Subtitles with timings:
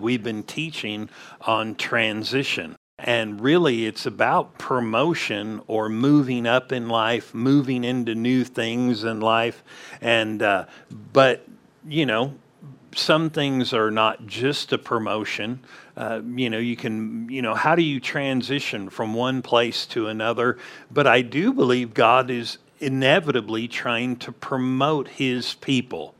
[0.00, 1.08] we've been teaching
[1.42, 2.76] on transition.
[2.98, 9.20] And really, it's about promotion or moving up in life, moving into new things in
[9.20, 9.64] life.
[10.02, 10.66] And, uh,
[11.12, 11.46] but,
[11.88, 12.34] you know,
[12.94, 15.60] some things are not just a promotion.
[15.96, 20.08] Uh, you know, you can, you know, how do you transition from one place to
[20.08, 20.58] another?
[20.90, 26.14] But I do believe God is inevitably trying to promote his people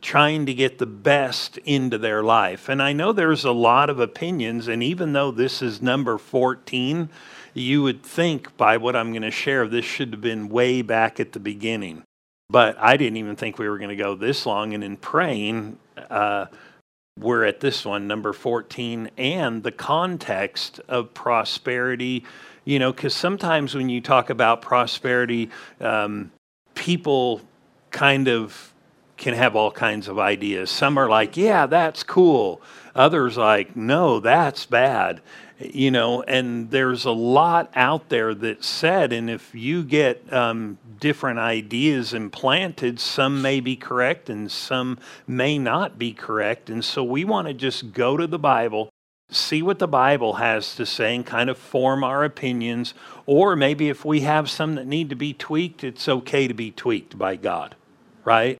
[0.00, 2.68] trying to get the best into their life.
[2.68, 7.08] And I know there's a lot of opinions, and even though this is number 14,
[7.54, 11.18] you would think by what I'm going to share, this should have been way back
[11.18, 12.02] at the beginning.
[12.50, 14.72] But I didn't even think we were going to go this long.
[14.72, 16.46] And in praying, uh,
[17.18, 22.24] we're at this one, number 14, and the context of prosperity.
[22.64, 26.30] You know, because sometimes when you talk about prosperity, um,
[26.74, 27.42] people
[27.90, 28.67] kind of
[29.18, 30.70] can have all kinds of ideas.
[30.70, 32.62] Some are like, yeah, that's cool.
[32.94, 35.20] Others like, no, that's bad.
[35.58, 40.78] You know, and there's a lot out there that's said, and if you get um,
[41.00, 46.70] different ideas implanted, some may be correct and some may not be correct.
[46.70, 48.88] And so we want to just go to the Bible,
[49.30, 52.94] see what the Bible has to say, and kind of form our opinions.
[53.26, 56.70] Or maybe if we have some that need to be tweaked, it's okay to be
[56.70, 57.74] tweaked by God,
[58.24, 58.58] right?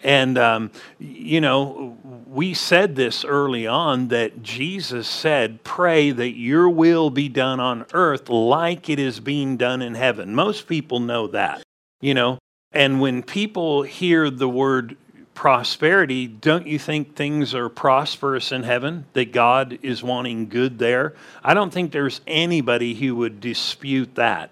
[0.00, 6.68] And, um, you know, we said this early on that Jesus said, Pray that your
[6.68, 10.34] will be done on earth like it is being done in heaven.
[10.34, 11.62] Most people know that,
[12.00, 12.38] you know.
[12.72, 14.96] And when people hear the word
[15.34, 19.06] prosperity, don't you think things are prosperous in heaven?
[19.12, 21.14] That God is wanting good there?
[21.42, 24.50] I don't think there's anybody who would dispute that.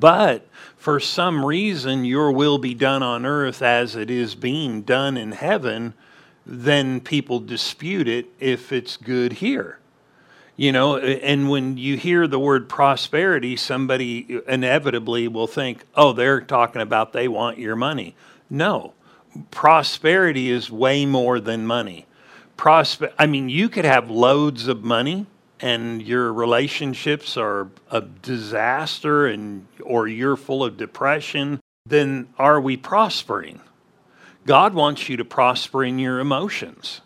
[0.00, 5.18] But for some reason, your will be done on earth as it is being done
[5.18, 5.92] in heaven,
[6.46, 9.78] then people dispute it if it's good here.
[10.56, 16.40] You know, and when you hear the word prosperity, somebody inevitably will think, oh, they're
[16.40, 18.14] talking about they want your money.
[18.48, 18.94] No,
[19.50, 22.06] prosperity is way more than money.
[22.56, 25.26] Prosper- I mean, you could have loads of money
[25.60, 32.76] and your relationships are a disaster and or you're full of depression, then are we
[32.76, 33.60] prospering?
[34.46, 37.02] God wants you to prosper in your emotions.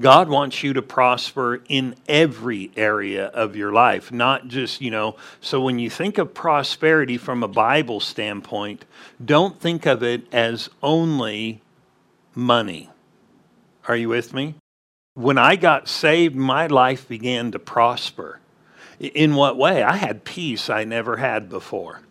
[0.00, 5.16] God wants you to prosper in every area of your life, not just, you know.
[5.40, 8.84] So when you think of prosperity from a Bible standpoint,
[9.24, 11.62] don't think of it as only
[12.34, 12.90] money.
[13.88, 14.54] Are you with me?
[15.18, 18.38] When I got saved, my life began to prosper.
[19.00, 19.82] In what way?
[19.82, 22.02] I had peace I never had before.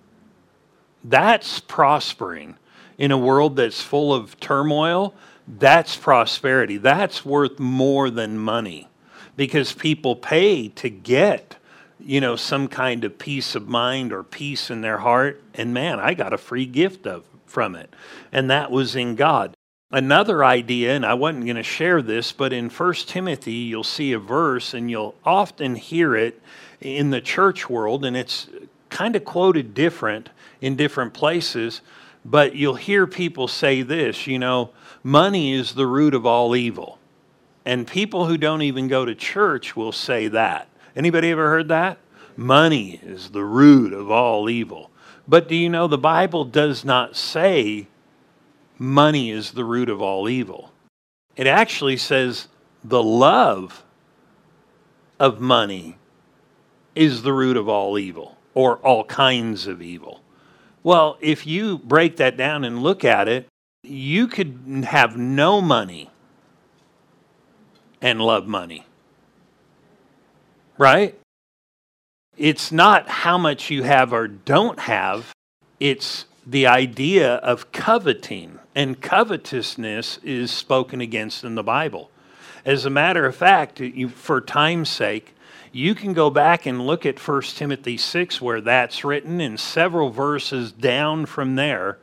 [1.06, 2.58] That's prospering.
[2.98, 5.14] In a world that's full of turmoil,
[5.48, 6.76] that's prosperity.
[6.76, 8.90] That's worth more than money
[9.38, 11.56] because people pay to get
[12.00, 16.00] you know some kind of peace of mind or peace in their heart and man
[16.00, 17.92] i got a free gift of from it
[18.32, 19.57] and that was in god
[19.90, 24.12] Another idea, and I wasn't going to share this, but in 1 Timothy, you'll see
[24.12, 26.42] a verse and you'll often hear it
[26.82, 28.48] in the church world, and it's
[28.90, 31.80] kind of quoted different in different places,
[32.26, 34.72] but you'll hear people say this you know,
[35.04, 37.00] money is the root of all evil.
[37.64, 40.68] And people who don't even go to church will say that.
[40.98, 41.98] Anybody ever heard that?
[42.36, 44.92] Money is the root of all evil.
[45.28, 47.88] But do you know the Bible does not say
[48.80, 50.72] money is the root of all evil.
[51.36, 52.48] It actually says
[52.84, 53.84] the love
[55.20, 55.98] of money
[56.96, 60.22] is the root of all evil or all kinds of evil.
[60.84, 63.48] Well, if you break that down and look at it,
[63.84, 66.10] you could have no money
[68.02, 68.86] and love money.
[70.78, 71.20] Right?
[72.38, 75.34] It's not how much you have or don't have,
[75.80, 82.12] it's the idea of coveting and covetousness is spoken against in the Bible.
[82.64, 85.34] As a matter of fact, you, for time's sake,
[85.72, 90.12] you can go back and look at 1 Timothy 6 where that's written, and several
[90.12, 91.98] verses down from there,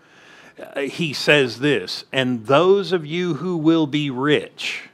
[0.59, 4.89] uh, he says this And those of you who will be rich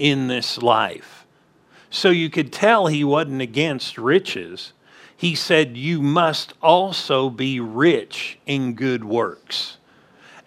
[0.00, 1.26] in this life.
[1.90, 4.72] So you could tell he wasn't against riches.
[5.16, 9.76] He said, You must also be rich in good works.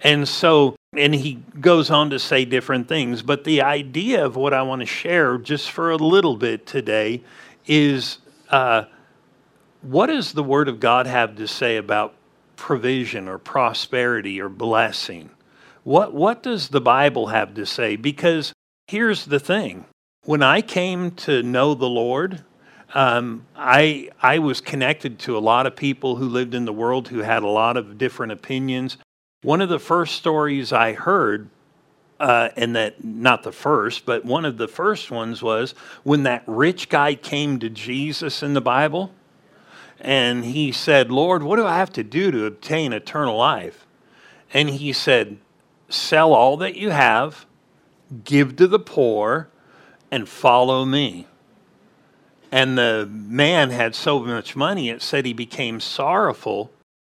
[0.04, 4.54] And so, and he goes on to say different things, but the idea of what
[4.54, 7.24] I want to share just for a little bit today
[7.66, 8.84] is uh,
[9.82, 12.14] what does the Word of God have to say about
[12.56, 15.30] provision or prosperity or blessing?
[15.84, 17.96] What, what does the Bible have to say?
[17.96, 18.54] Because
[18.88, 19.86] here's the thing
[20.26, 22.44] when I came to know the Lord,
[22.94, 27.08] um, I I was connected to a lot of people who lived in the world
[27.08, 28.98] who had a lot of different opinions.
[29.48, 31.48] One of the first stories I heard,
[32.20, 35.74] uh, and that not the first, but one of the first ones was
[36.04, 39.14] when that rich guy came to Jesus in the Bible,
[40.02, 43.86] and he said, "Lord, what do I have to do to obtain eternal life?"
[44.54, 45.38] And he said,
[45.88, 47.46] "Sell all that you have,
[48.26, 49.48] give to the poor,
[50.12, 51.26] and follow me."
[52.52, 56.70] And the man had so much money, it said he became sorrowful.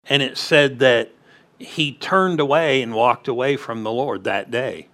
[0.09, 1.11] And it said that
[1.59, 4.87] he turned away and walked away from the Lord that day.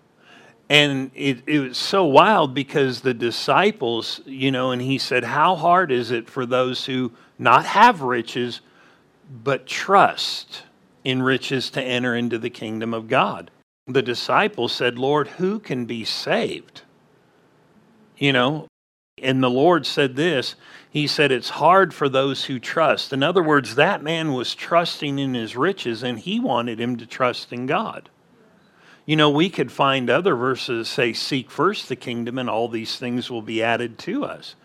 [0.70, 5.56] And it, it was so wild because the disciples, you know, and he said, How
[5.56, 8.62] hard is it for those who not have riches,
[9.44, 10.64] but trust
[11.04, 13.52] in riches to enter into the kingdom of God?
[13.88, 16.84] The disciples said, Lord, who can be saved?
[18.18, 18.68] You know,
[19.22, 20.56] and the Lord said this
[20.90, 23.14] He said, It's hard for those who trust.
[23.14, 27.06] In other words, that man was trusting in his riches and he wanted him to
[27.06, 28.10] trust in God.
[29.06, 32.98] You know, we could find other verses say, Seek first the kingdom and all these
[32.98, 34.56] things will be added to us.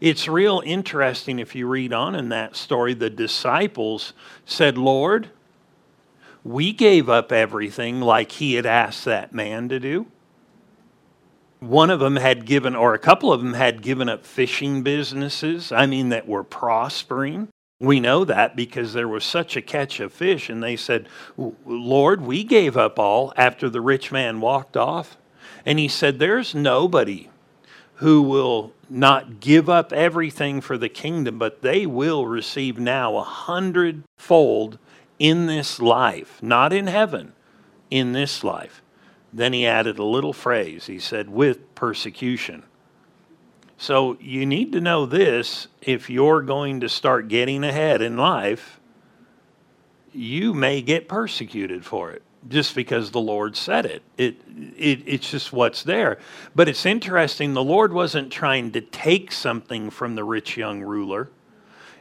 [0.00, 2.94] It's real interesting if you read on in that story.
[2.94, 4.12] The disciples
[4.44, 5.30] said, Lord,
[6.42, 10.06] we gave up everything like he had asked that man to do
[11.68, 15.72] one of them had given, or a couple of them had given up fishing businesses,
[15.72, 17.48] I mean, that were prospering.
[17.80, 22.22] We know that because there was such a catch of fish, and they said, Lord,
[22.22, 25.16] we gave up all after the rich man walked off.
[25.66, 27.28] And he said, There's nobody
[27.96, 33.22] who will not give up everything for the kingdom, but they will receive now a
[33.22, 34.78] hundredfold
[35.18, 37.32] in this life, not in heaven,
[37.90, 38.82] in this life.
[39.34, 40.86] Then he added a little phrase.
[40.86, 42.62] He said, with persecution.
[43.76, 48.78] So you need to know this if you're going to start getting ahead in life,
[50.12, 54.02] you may get persecuted for it just because the Lord said it.
[54.16, 54.36] It,
[54.76, 55.02] it.
[55.04, 56.18] It's just what's there.
[56.54, 61.28] But it's interesting, the Lord wasn't trying to take something from the rich young ruler.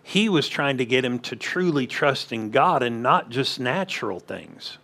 [0.03, 4.19] He was trying to get him to truly trust in God and not just natural
[4.19, 4.77] things.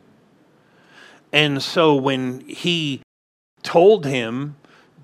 [1.31, 3.01] And so when he
[3.61, 4.55] told him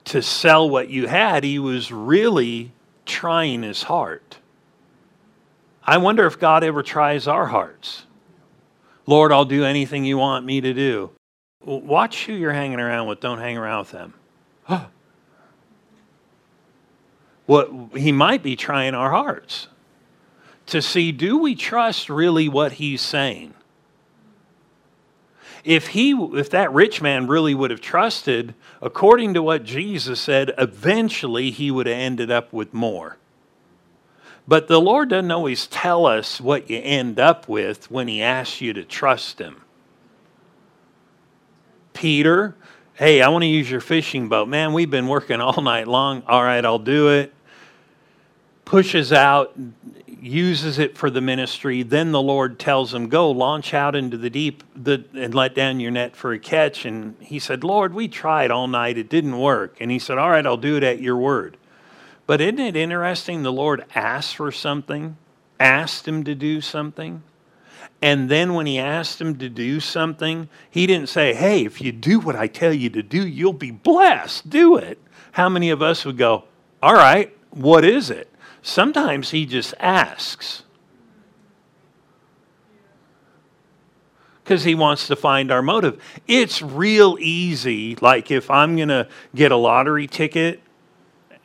[0.06, 2.72] to sell what you had, he was really
[3.06, 4.38] trying his heart.
[5.84, 8.06] I wonder if God ever tries our hearts.
[9.06, 11.12] Lord, I'll do anything you want me to do.
[11.64, 13.20] Watch who you're hanging around with.
[13.20, 14.14] Don't hang around with them.
[17.46, 19.68] what he might be trying our hearts
[20.68, 23.54] to see do we trust really what he's saying?
[25.66, 30.54] If he if that rich man really would have trusted according to what jesus said
[30.60, 33.18] eventually he would have ended up with more.
[34.48, 38.62] But the lord doesn't always tell us what you end up with when he asks
[38.62, 39.64] you to trust him.
[41.94, 42.56] Peter
[42.94, 44.48] hey i want to use your fishing boat.
[44.48, 46.22] Man we've been working all night long.
[46.28, 47.34] All right i'll do it.
[48.66, 49.58] Pushes out
[50.22, 51.84] uses it for the ministry.
[51.84, 55.92] Then the Lord tells him, Go launch out into the deep and let down your
[55.92, 56.86] net for a catch.
[56.86, 58.98] And he said, Lord, we tried all night.
[58.98, 59.78] It didn't work.
[59.80, 61.58] And he said, All right, I'll do it at your word.
[62.28, 63.44] But isn't it interesting?
[63.44, 65.18] The Lord asked for something,
[65.60, 67.22] asked him to do something.
[68.02, 71.92] And then when he asked him to do something, he didn't say, Hey, if you
[71.92, 74.50] do what I tell you to do, you'll be blessed.
[74.50, 75.00] Do it.
[75.32, 76.46] How many of us would go,
[76.82, 78.30] All right, what is it?
[78.66, 80.64] Sometimes he just asks
[84.44, 86.02] because he wants to find our motive.
[86.28, 87.96] It's real easy.
[88.02, 90.62] Like if I'm going to get a lottery ticket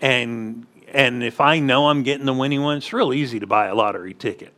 [0.01, 3.67] and and if I know I'm getting the winning one, it's real easy to buy
[3.67, 4.55] a lottery ticket.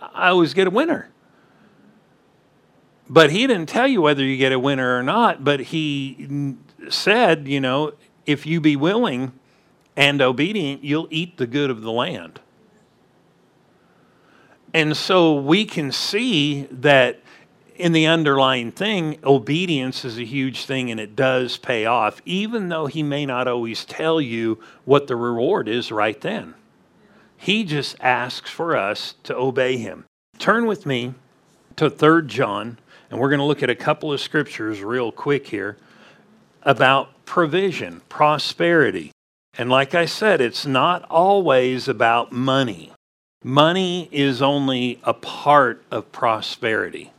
[0.00, 1.10] I always get a winner.
[3.08, 6.56] But he didn't tell you whether you get a winner or not, but he
[6.88, 7.94] said, you know,
[8.26, 9.32] if you be willing,
[10.00, 12.40] and obedient, you'll eat the good of the land.
[14.72, 17.20] And so we can see that
[17.76, 22.70] in the underlying thing, obedience is a huge thing and it does pay off, even
[22.70, 26.54] though he may not always tell you what the reward is right then.
[27.36, 30.06] He just asks for us to obey him.
[30.38, 31.12] Turn with me
[31.76, 32.78] to 3 John,
[33.10, 35.76] and we're going to look at a couple of scriptures real quick here
[36.62, 39.12] about provision, prosperity.
[39.60, 42.92] And like I said, it's not always about money.
[43.44, 47.12] Money is only a part of prosperity.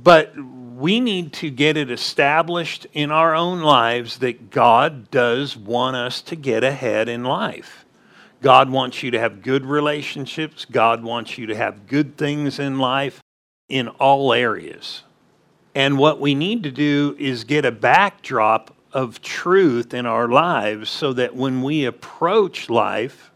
[0.00, 0.32] But
[0.76, 6.22] we need to get it established in our own lives that God does want us
[6.22, 7.84] to get ahead in life.
[8.40, 10.64] God wants you to have good relationships.
[10.64, 13.24] God wants you to have good things in life
[13.68, 15.02] in all areas.
[15.74, 20.90] And what we need to do is get a backdrop of truth in our lives
[20.90, 23.30] so that when we approach life,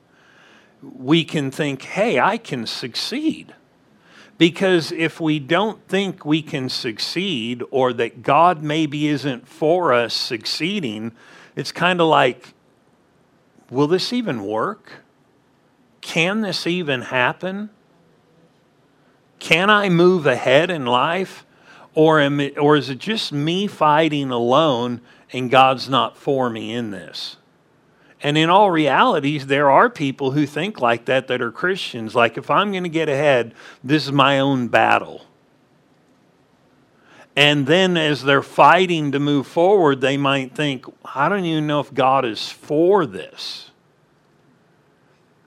[0.82, 3.54] we can think, hey, I can succeed.
[4.38, 10.14] Because if we don't think we can succeed or that God maybe isn't for us
[10.14, 11.12] succeeding,
[11.54, 12.54] it's kind of like,
[13.70, 15.04] will this even work?
[16.00, 17.70] Can this even happen?
[19.38, 21.44] Can I move ahead in life?
[21.94, 25.00] Or, am it, or is it just me fighting alone
[25.32, 27.36] and God's not for me in this?
[28.22, 32.14] And in all realities, there are people who think like that that are Christians.
[32.14, 35.26] Like, if I'm going to get ahead, this is my own battle.
[37.34, 41.80] And then as they're fighting to move forward, they might think, I don't even know
[41.80, 43.71] if God is for this.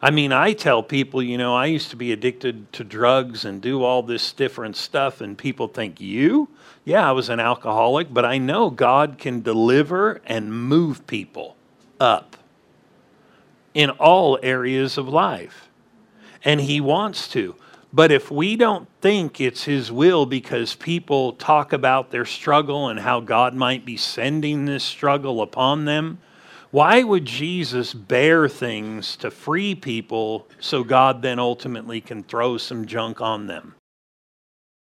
[0.06, 3.60] I mean, I tell people, you know, I used to be addicted to drugs and
[3.60, 6.48] do all this different stuff, and people think, You?
[6.84, 11.56] Yeah, I was an alcoholic, but I know God can deliver and move people
[12.00, 12.38] up
[13.74, 15.70] in all areas of life.
[16.44, 17.56] And He wants to.
[17.92, 23.00] But if we don't think it's His will because people talk about their struggle and
[23.00, 26.20] how God might be sending this struggle upon them,
[26.76, 32.86] why would Jesus bear things to free people so God then ultimately can throw some
[32.86, 33.76] junk on them?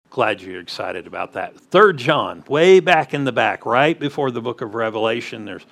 [0.09, 1.59] Glad you're excited about that.
[1.59, 5.65] Third John, way back in the back, right before the book of Revelation, there's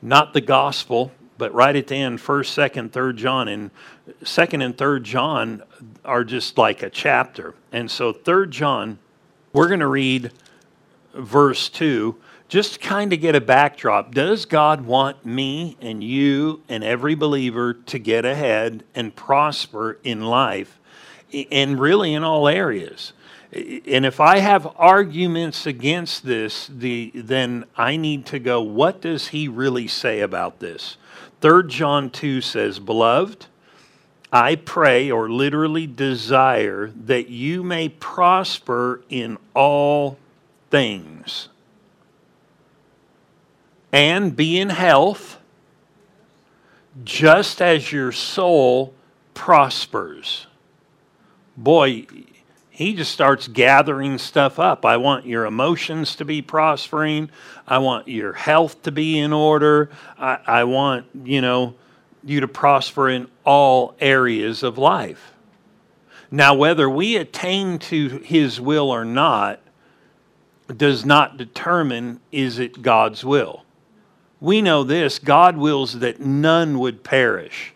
[0.00, 3.70] not the gospel, but right at the end, first, second, third John, and
[4.24, 5.62] second and third John
[6.06, 7.54] are just like a chapter.
[7.70, 8.98] And so, third John,
[9.52, 10.32] we're going to read
[11.12, 12.16] verse two,
[12.48, 14.14] just kind of get a backdrop.
[14.14, 20.22] Does God want me and you and every believer to get ahead and prosper in
[20.22, 20.78] life,
[21.50, 23.12] and really in all areas?
[23.52, 29.28] and if I have arguments against this, the, then I need to go, what does
[29.28, 30.96] he really say about this?
[31.40, 33.46] 3 John 2 says, Beloved,
[34.32, 40.18] I pray or literally desire that you may prosper in all
[40.70, 41.48] things
[43.96, 45.38] and be in health
[47.02, 48.92] just as your soul
[49.32, 50.46] prospers.
[51.56, 52.06] Boy,
[52.68, 54.84] he just starts gathering stuff up.
[54.84, 57.30] I want your emotions to be prospering.
[57.66, 59.88] I want your health to be in order.
[60.18, 61.74] I, I want, you know,
[62.22, 65.32] you to prosper in all areas of life.
[66.30, 69.60] Now, whether we attain to his will or not
[70.76, 73.62] does not determine is it God's will.
[74.40, 77.72] We know this God wills that none would perish.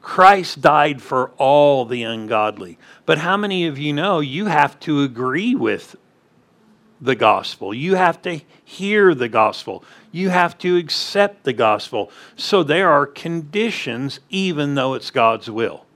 [0.00, 2.78] Christ died for all the ungodly.
[3.06, 5.96] But how many of you know you have to agree with
[7.00, 7.74] the gospel?
[7.74, 9.84] You have to hear the gospel.
[10.10, 12.10] You have to accept the gospel.
[12.34, 15.86] So there are conditions, even though it's God's will.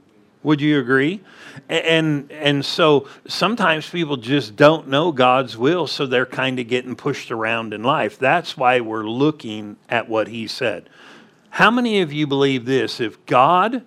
[0.42, 1.22] Would you agree?
[1.68, 6.96] And and so sometimes people just don't know God's will, so they're kind of getting
[6.96, 8.18] pushed around in life.
[8.18, 10.88] That's why we're looking at what he said.
[11.50, 13.00] How many of you believe this?
[13.00, 13.84] If God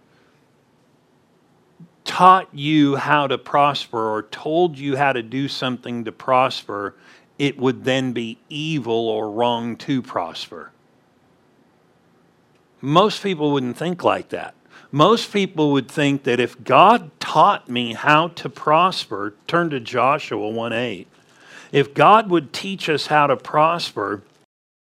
[2.03, 6.95] taught you how to prosper or told you how to do something to prosper,
[7.37, 10.71] it would then be evil or wrong to prosper.
[12.79, 14.55] Most people wouldn't think like that.
[14.91, 20.49] Most people would think that if God taught me how to prosper, turn to Joshua
[20.49, 21.07] 1 8.
[21.71, 24.23] If God would teach us how to prosper,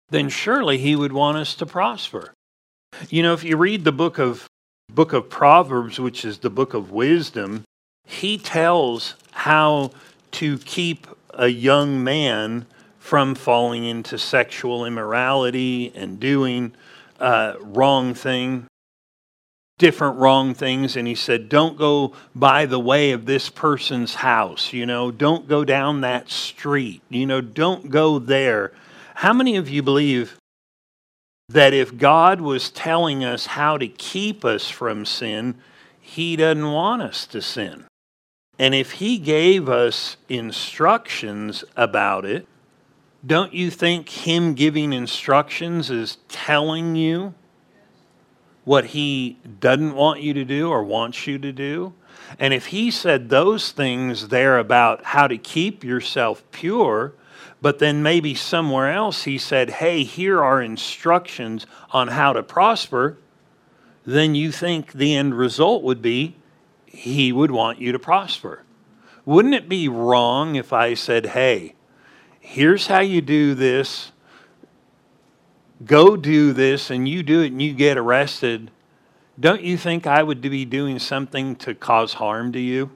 [0.10, 2.34] then surely He would want us to prosper.
[3.10, 4.48] You know, if you read the book of
[4.94, 7.64] book of Proverbs, which is the book of wisdom,
[8.06, 9.92] he tells how
[10.32, 12.66] to keep a young man
[12.98, 16.74] from falling into sexual immorality and doing
[17.20, 18.66] uh, wrong thing
[19.78, 24.74] different wrong things and he said don't go by the way of this person's house
[24.74, 25.12] you know?
[25.12, 27.42] Don't go down that street you know?
[27.42, 28.72] Don't go there.
[29.16, 30.38] How many of you believe
[31.50, 35.56] that if God was telling us how to keep us from sin,
[36.00, 37.86] He doesn't want us to sin.
[38.60, 42.48] And if He gave us instructions about it,
[43.26, 47.34] don't you think Him giving instructions is telling you
[48.68, 51.94] what He doesn't want you to do or wants you to do?
[52.38, 57.14] And if he said those things there about how to keep yourself pure,
[57.62, 63.18] but then maybe somewhere else he said, hey, here are instructions on how to prosper,
[64.06, 66.36] then you think the end result would be
[66.86, 68.64] he would want you to prosper.
[69.24, 71.76] Wouldn't it be wrong if I said, hey,
[72.40, 74.12] here's how you do this,
[75.86, 78.72] go do this, and you do it and you get arrested?
[79.40, 82.92] Don't you think I would be doing something to cause harm to you?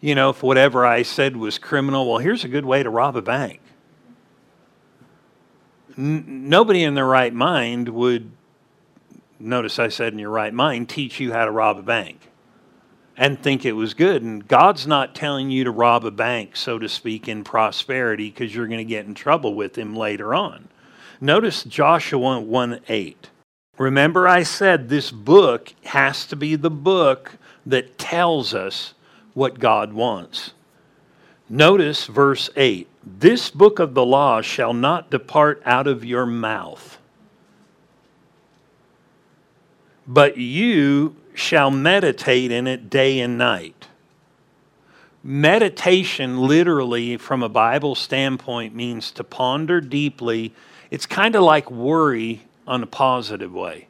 [0.00, 3.16] You know, if whatever I said was criminal, well, here's a good way to rob
[3.16, 3.60] a bank.
[5.96, 8.30] N- nobody in their right mind would,
[9.40, 12.30] notice I said in your right mind, teach you how to rob a bank
[13.16, 14.22] and think it was good.
[14.22, 18.54] And God's not telling you to rob a bank, so to speak, in prosperity because
[18.54, 20.68] you're going to get in trouble with Him later on.
[21.20, 23.30] Notice Joshua 1 8.
[23.76, 28.94] Remember, I said this book has to be the book that tells us
[29.34, 30.52] what God wants.
[31.48, 36.98] Notice verse 8 This book of the law shall not depart out of your mouth,
[40.06, 43.86] but you shall meditate in it day and night.
[45.22, 50.54] Meditation, literally, from a Bible standpoint, means to ponder deeply.
[50.90, 53.88] It's kind of like worry on a positive way.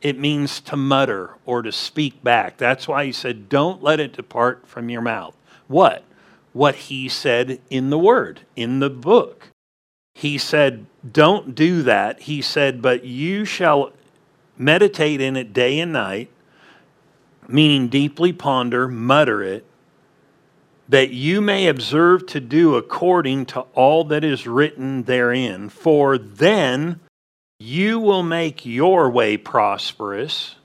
[0.00, 2.56] It means to mutter or to speak back.
[2.56, 5.36] That's why he said, Don't let it depart from your mouth.
[5.68, 6.04] What?
[6.52, 9.48] What he said in the Word, in the book.
[10.14, 12.22] He said, Don't do that.
[12.22, 13.92] He said, But you shall
[14.58, 16.30] meditate in it day and night
[17.48, 19.64] meaning deeply ponder, mutter it,
[20.92, 25.70] that you may observe to do according to all that is written therein.
[25.70, 27.00] For then
[27.58, 30.56] you will make your way prosperous.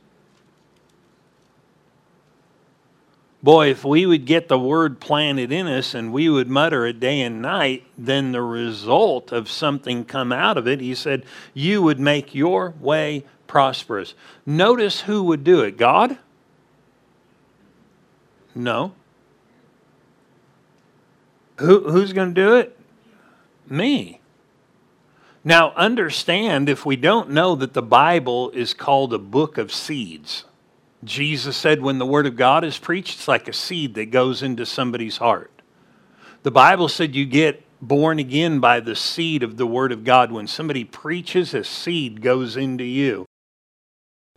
[3.41, 6.99] Boy, if we would get the word planted in us and we would mutter it
[6.99, 11.81] day and night, then the result of something come out of it, he said, you
[11.81, 14.13] would make your way prosperous.
[14.45, 16.17] Notice who would do it God?
[18.53, 18.91] No.
[21.59, 22.77] Who, who's going to do it?
[23.69, 24.21] Me.
[25.43, 30.45] Now, understand if we don't know that the Bible is called a book of seeds.
[31.03, 34.43] Jesus said when the Word of God is preached, it's like a seed that goes
[34.43, 35.51] into somebody's heart.
[36.43, 40.31] The Bible said you get born again by the seed of the Word of God.
[40.31, 43.27] When somebody preaches, a seed goes into you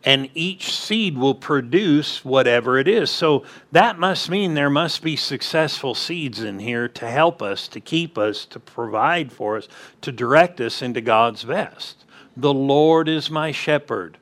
[0.03, 3.11] and each seed will produce whatever it is.
[3.11, 7.79] So that must mean there must be successful seeds in here to help us, to
[7.79, 9.67] keep us, to provide for us,
[10.01, 12.05] to direct us into God's best.
[12.35, 14.17] The Lord is my shepherd.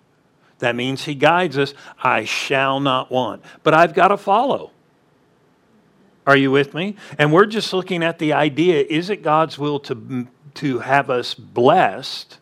[0.60, 1.74] That means He guides us.
[2.04, 3.44] I shall not want.
[3.64, 4.72] But I've got to follow.
[6.28, 6.96] Are you with me?
[7.18, 11.34] And we're just looking at the idea is it God's will to, to have us
[11.34, 12.40] blessed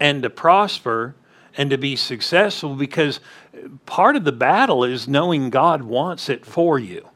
[0.00, 1.14] and to prosper?
[1.58, 3.18] And to be successful because
[3.84, 7.08] part of the battle is knowing God wants it for you.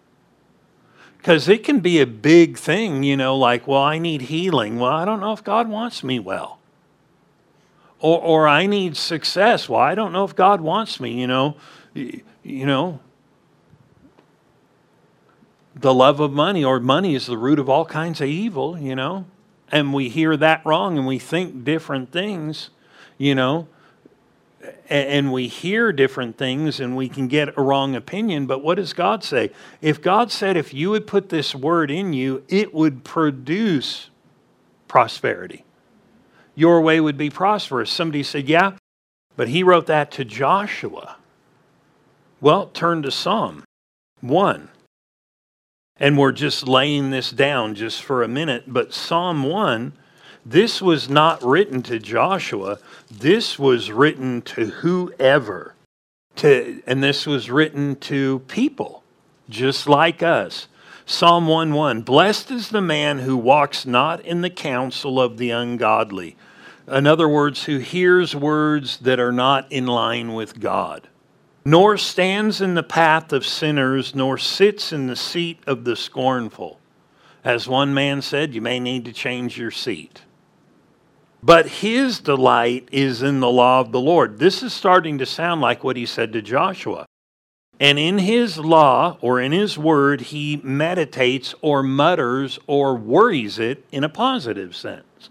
[1.17, 4.81] Because it can be a big thing, you know, like, well, I need healing.
[4.81, 6.59] Well, I don't know if God wants me well.
[8.01, 9.69] Or, or I need success.
[9.69, 11.57] Well, I don't know if God wants me, you know.
[11.95, 12.99] You know,
[15.77, 18.97] the love of money or money is the root of all kinds of evil, you
[18.97, 19.27] know.
[19.71, 22.71] And we hear that wrong and we think different things,
[23.17, 23.69] you know
[24.89, 28.47] and we hear different things and we can get a wrong opinion.
[28.47, 29.51] But what does God say?
[29.81, 34.11] If God said, if you would put this word in you, it would produce
[34.89, 35.65] prosperity.
[36.55, 37.91] Your way would be prosperous.
[37.91, 38.77] Somebody said, yeah,
[39.37, 41.17] but he wrote that to Joshua.
[42.41, 43.65] Well, turn to Psalm
[44.21, 44.69] 1.
[45.99, 49.93] And we're just laying this down just for a minute, but Psalm 1
[50.45, 52.79] this was not written to Joshua.
[53.11, 55.75] This was written to whoever.
[56.37, 59.03] To, and this was written to people
[59.49, 60.67] just like us.
[61.07, 65.51] Psalm 1 1 Blessed is the man who walks not in the counsel of the
[65.51, 66.37] ungodly.
[66.89, 71.09] In other words, who hears words that are not in line with God,
[71.65, 76.81] nor stands in the path of sinners, nor sits in the seat of the scornful.
[77.45, 80.23] As one man said, you may need to change your seat.
[81.43, 84.39] But his delight is in the law of the Lord.
[84.39, 87.07] This is starting to sound like what he said to Joshua.
[87.81, 93.85] And in his law or in his word, he meditates or mutters or worries it
[93.91, 95.31] in a positive sense,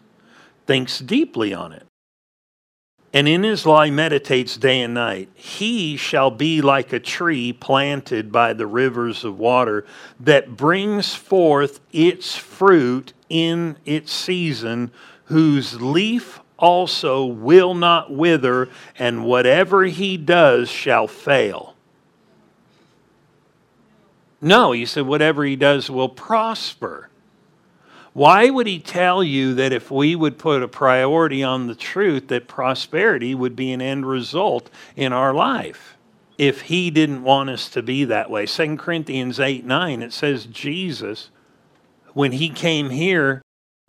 [0.68, 1.86] thinks deeply on it.
[3.14, 5.30] and in his law he meditates day and night.
[5.34, 9.86] He shall be like a tree planted by the rivers of water
[10.20, 14.92] that brings forth its fruit in its season,
[15.32, 21.76] whose leaf also will not wither, and whatever he does shall fail.
[24.40, 27.10] No, he said, whatever he does will prosper.
[28.14, 32.28] Why would he tell you that if we would put a priority on the truth,
[32.28, 35.98] that prosperity would be an end result in our life?
[36.38, 38.46] If he didn't want us to be that way.
[38.46, 41.30] 2 Corinthians 8 9, it says Jesus,
[42.14, 43.42] when he came here,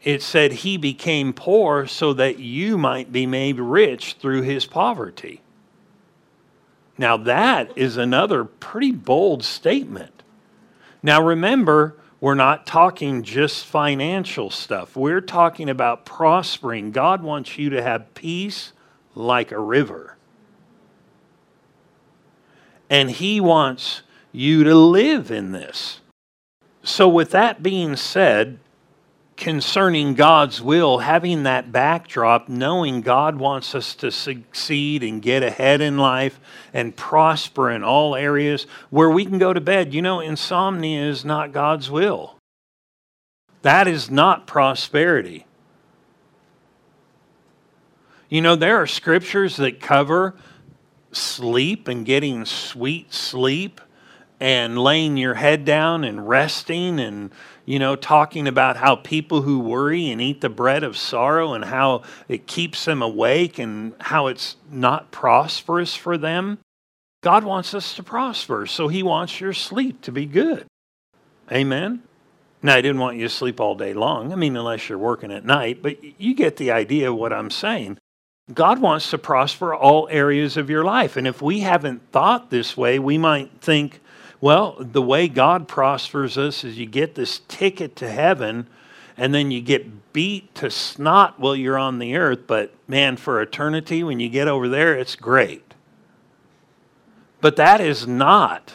[0.02, 5.40] it said he became poor so that you might be made rich through his poverty.
[6.98, 10.22] Now, that is another pretty bold statement.
[11.02, 14.94] Now, remember, we're not talking just financial stuff.
[14.96, 16.92] We're talking about prospering.
[16.92, 18.72] God wants you to have peace
[19.14, 20.16] like a river.
[22.90, 26.00] And He wants you to live in this.
[26.82, 28.58] So, with that being said,
[29.42, 35.80] concerning God's will, having that backdrop, knowing God wants us to succeed and get ahead
[35.80, 36.38] in life
[36.72, 39.92] and prosper in all areas where we can go to bed.
[39.92, 42.38] You know, insomnia is not God's will,
[43.62, 45.44] that is not prosperity.
[48.28, 50.36] You know, there are scriptures that cover
[51.10, 53.80] sleep and getting sweet sleep
[54.42, 57.30] and laying your head down and resting and
[57.64, 61.64] you know, talking about how people who worry and eat the bread of sorrow and
[61.64, 66.58] how it keeps them awake and how it's not prosperous for them.
[67.22, 70.66] God wants us to prosper, so He wants your sleep to be good.
[71.52, 72.02] Amen?
[72.64, 74.32] Now, I didn't want you to sleep all day long.
[74.32, 77.50] I mean, unless you're working at night, but you get the idea of what I'm
[77.50, 77.98] saying.
[78.52, 81.16] God wants to prosper all areas of your life.
[81.16, 84.00] And if we haven't thought this way, we might think,
[84.42, 88.66] well, the way God prospers us is you get this ticket to heaven
[89.16, 92.40] and then you get beat to snot while you're on the earth.
[92.48, 95.74] But man, for eternity, when you get over there, it's great.
[97.40, 98.72] But that is not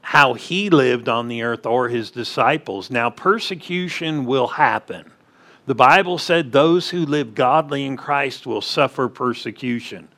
[0.00, 2.90] how he lived on the earth or his disciples.
[2.90, 5.12] Now, persecution will happen.
[5.66, 10.08] The Bible said those who live godly in Christ will suffer persecution.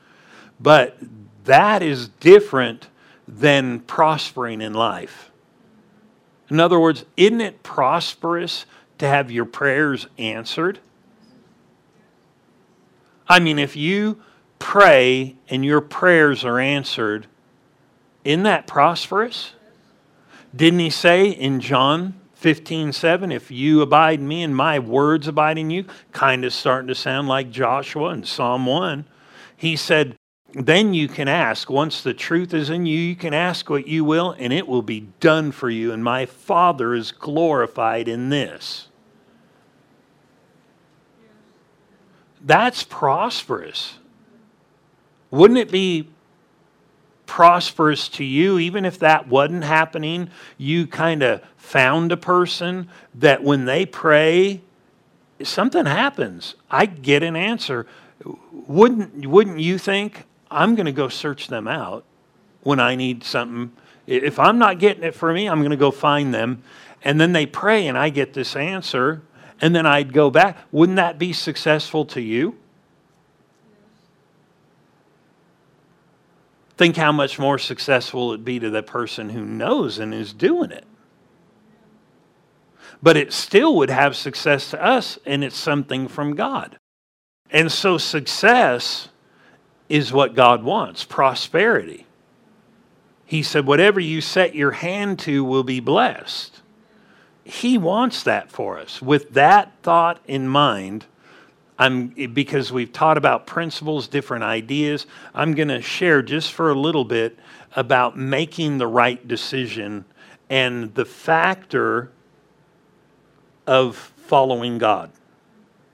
[0.59, 0.97] But
[1.45, 2.89] that is different
[3.27, 5.31] than prospering in life.
[6.51, 8.67] In other words, isn't it prosperous
[8.99, 10.79] to have your prayers answered?
[13.29, 14.23] I mean, if you
[14.59, 17.27] pray and your prayers are answered,
[18.25, 19.53] isn't that prosperous?
[20.55, 25.27] Didn't he say in John 15, 7, if you abide in me and my words
[25.27, 29.07] abide in you, kind of starting to sound like Joshua in Psalm 1.
[29.57, 30.15] He said,
[30.55, 31.69] then you can ask.
[31.69, 34.83] Once the truth is in you, you can ask what you will, and it will
[34.83, 35.93] be done for you.
[35.93, 38.89] And my Father is glorified in this.
[42.41, 43.99] That's prosperous.
[45.31, 46.09] Wouldn't it be
[47.27, 50.31] prosperous to you, even if that wasn't happening?
[50.57, 54.61] You kind of found a person that when they pray,
[55.43, 56.55] something happens.
[56.71, 57.87] I get an answer.
[58.53, 62.05] Wouldn't, wouldn't you think, I'm going to go search them out
[62.63, 63.73] when I need something.
[64.07, 66.63] If I'm not getting it for me, I'm going to go find them.
[67.03, 69.23] And then they pray and I get this answer.
[69.61, 70.59] And then I'd go back.
[70.73, 72.57] Wouldn't that be successful to you?
[76.77, 80.73] Think how much more successful it'd be to the person who knows and is doing
[80.73, 80.85] it.
[83.03, 86.79] But it still would have success to us, and it's something from God.
[87.51, 89.09] And so, success
[89.95, 92.05] is what God wants prosperity.
[93.25, 96.63] He said, Whatever you set your hand to will be blessed.
[97.45, 99.01] He wants that for us.
[99.01, 101.07] With that thought in mind,
[101.79, 106.75] I'm, because we've taught about principles, different ideas, I'm going to share just for a
[106.75, 107.39] little bit
[107.77, 110.07] about making the right decision
[110.51, 112.11] and the factor
[113.65, 113.95] of
[114.27, 115.13] following God.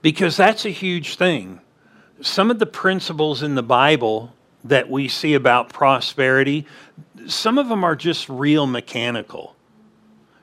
[0.01, 1.61] Because that's a huge thing
[2.21, 6.65] some of the principles in the Bible that we see about prosperity,
[7.27, 9.55] some of them are just real mechanical.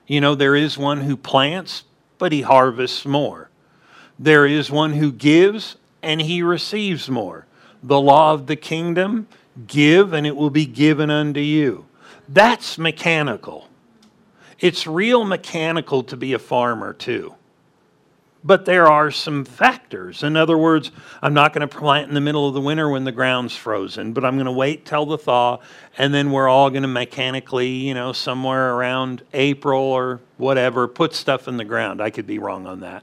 [0.06, 1.84] You know, there is one who plants,
[2.18, 3.50] but he harvests more.
[4.18, 7.46] There is one who gives, and he receives more.
[7.82, 9.28] The law of the kingdom
[9.66, 11.86] give, and it will be given unto you.
[12.28, 13.68] That's mechanical.
[14.58, 17.34] It's real mechanical to be a farmer, too.
[18.44, 20.22] But there are some factors.
[20.22, 23.02] In other words, I'm not going to plant in the middle of the winter when
[23.02, 25.58] the ground's frozen, but I'm going to wait till the thaw,
[25.98, 31.14] and then we're all going to mechanically, you know, somewhere around April or whatever, put
[31.14, 32.00] stuff in the ground.
[32.00, 33.02] I could be wrong on that.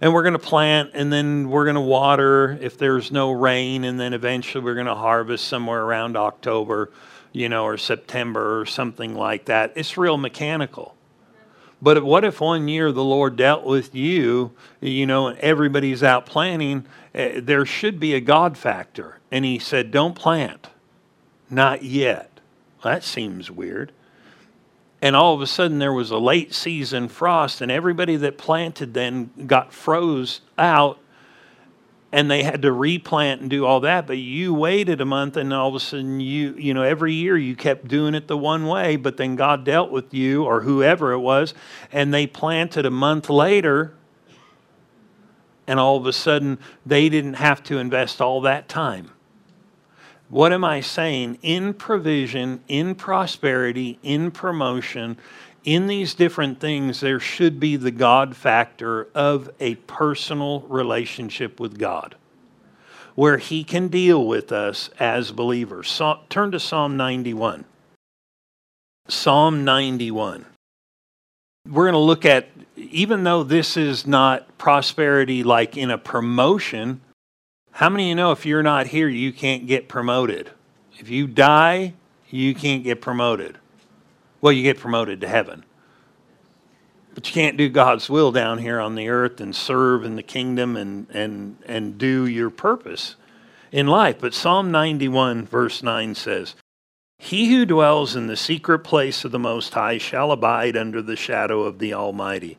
[0.00, 3.84] And we're going to plant, and then we're going to water if there's no rain,
[3.84, 6.90] and then eventually we're going to harvest somewhere around October,
[7.32, 9.72] you know, or September or something like that.
[9.76, 10.93] It's real mechanical.
[11.84, 16.24] But what if one year the Lord dealt with you, you know, and everybody's out
[16.24, 16.86] planting?
[17.14, 19.18] Uh, there should be a God factor.
[19.30, 20.68] And He said, Don't plant.
[21.50, 22.40] Not yet.
[22.82, 23.92] Well, that seems weird.
[25.02, 28.94] And all of a sudden there was a late season frost, and everybody that planted
[28.94, 30.98] then got froze out
[32.14, 35.52] and they had to replant and do all that but you waited a month and
[35.52, 38.66] all of a sudden you you know every year you kept doing it the one
[38.66, 41.54] way but then god dealt with you or whoever it was
[41.92, 43.94] and they planted a month later
[45.66, 49.10] and all of a sudden they didn't have to invest all that time.
[50.28, 51.38] What am i saying?
[51.42, 55.18] In provision in prosperity in promotion
[55.64, 61.78] in these different things, there should be the God factor of a personal relationship with
[61.78, 62.14] God
[63.14, 65.90] where He can deal with us as believers.
[65.90, 67.64] So, turn to Psalm 91.
[69.08, 70.44] Psalm 91.
[71.70, 77.00] We're going to look at, even though this is not prosperity like in a promotion,
[77.70, 80.50] how many of you know if you're not here, you can't get promoted?
[80.98, 81.94] If you die,
[82.28, 83.58] you can't get promoted.
[84.44, 85.64] Well, you get promoted to heaven.
[87.14, 90.22] But you can't do God's will down here on the earth and serve in the
[90.22, 93.16] kingdom and, and, and do your purpose
[93.72, 94.18] in life.
[94.20, 96.56] But Psalm 91, verse 9 says,
[97.18, 101.16] He who dwells in the secret place of the Most High shall abide under the
[101.16, 102.58] shadow of the Almighty.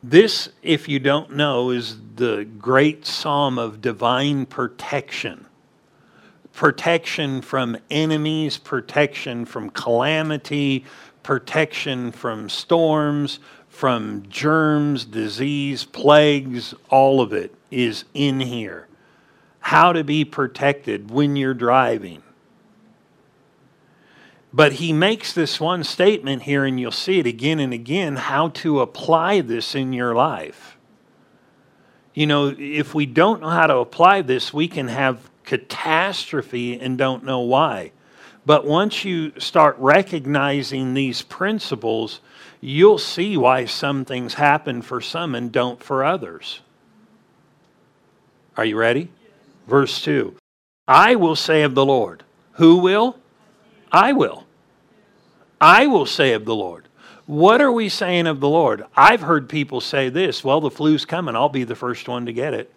[0.00, 5.48] This, if you don't know, is the great psalm of divine protection
[6.58, 10.84] protection from enemies, protection from calamity,
[11.28, 13.38] protection from storms,
[13.68, 18.88] from germs, disease, plagues, all of it is in here.
[19.60, 22.22] How to be protected when you're driving.
[24.54, 28.48] But he makes this one statement here, and you'll see it again and again how
[28.48, 30.78] to apply this in your life.
[32.14, 36.96] You know, if we don't know how to apply this, we can have catastrophe and
[36.96, 37.92] don't know why.
[38.48, 42.20] But once you start recognizing these principles,
[42.62, 46.60] you'll see why some things happen for some and don't for others.
[48.56, 49.10] Are you ready?
[49.66, 50.34] Verse 2
[50.88, 52.24] I will say of the Lord.
[52.52, 53.18] Who will?
[53.92, 54.46] I will.
[55.60, 56.88] I will say of the Lord.
[57.26, 58.82] What are we saying of the Lord?
[58.96, 62.32] I've heard people say this well, the flu's coming, I'll be the first one to
[62.32, 62.72] get it.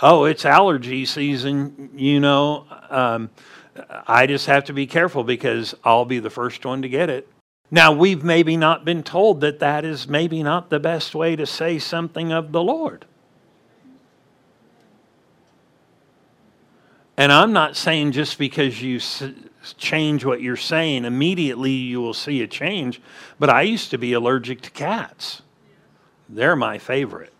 [0.00, 3.30] Oh, it's allergy season, you know, um,
[4.06, 7.28] I just have to be careful because I'll be the first one to get it.
[7.70, 11.46] Now, we've maybe not been told that that is maybe not the best way to
[11.46, 13.04] say something of the Lord.
[17.16, 19.00] And I'm not saying just because you
[19.76, 23.02] change what you're saying, immediately you will see a change.
[23.38, 25.42] But I used to be allergic to cats.
[26.28, 27.32] They're my favorite.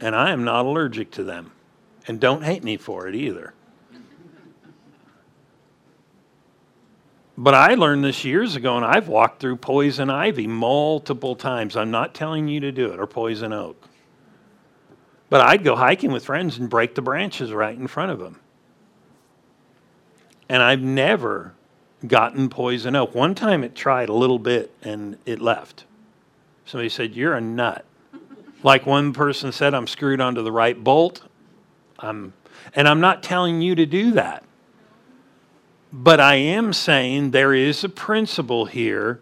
[0.00, 1.50] And I am not allergic to them.
[2.08, 3.54] And don't hate me for it either.
[7.36, 11.76] But I learned this years ago, and I've walked through poison ivy multiple times.
[11.76, 13.80] I'm not telling you to do it, or poison oak.
[15.30, 18.40] But I'd go hiking with friends and break the branches right in front of them.
[20.48, 21.54] And I've never
[22.04, 23.14] gotten poison oak.
[23.14, 25.84] One time it tried a little bit and it left.
[26.64, 27.84] Somebody said, You're a nut.
[28.64, 31.27] Like one person said, I'm screwed onto the right bolt.
[31.98, 32.32] I'm,
[32.74, 34.44] and I'm not telling you to do that.
[35.92, 39.20] But I am saying there is a principle here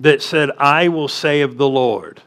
[0.00, 2.22] that said, I will say of the Lord.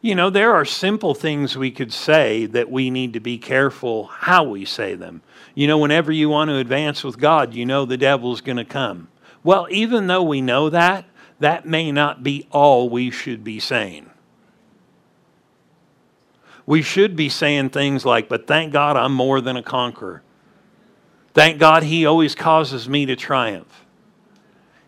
[0.00, 4.06] You know, there are simple things we could say that we need to be careful
[4.06, 5.22] how we say them.
[5.54, 8.64] You know, whenever you want to advance with God, you know the devil's going to
[8.64, 9.08] come.
[9.42, 11.06] Well, even though we know that,
[11.38, 14.10] that may not be all we should be saying
[16.66, 20.22] we should be saying things like, But thank God I'm more than a conqueror.
[21.32, 23.84] Thank God He always causes me to triumph.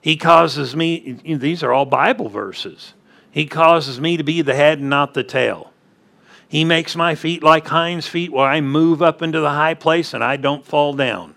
[0.01, 2.95] He causes me, these are all Bible verses.
[3.31, 5.73] He causes me to be the head and not the tail.
[6.49, 10.15] He makes my feet like hinds' feet where I move up into the high place
[10.15, 11.35] and I don't fall down.